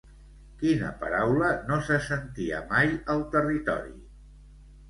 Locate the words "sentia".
2.07-2.63